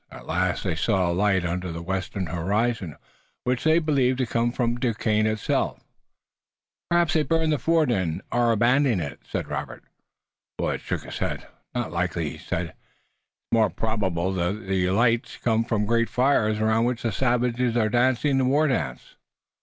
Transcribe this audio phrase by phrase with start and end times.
[0.09, 2.95] At last they saw a light under the western horizon,
[3.43, 5.79] which they believed to come from Duquesne itself.
[6.89, 9.83] "Perhaps they've burned the fort and are abandoning it," said Robert.
[10.57, 11.45] Willet shook his head.
[11.75, 12.69] "Not likely," he said.
[12.69, 12.75] "It's
[13.53, 18.39] more probable that the light comes from great fires, around which the savages are dancing
[18.39, 19.17] the war dance."